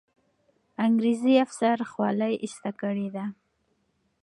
[0.85, 3.25] انګریزي افسر خولۍ ایسته کړې ده.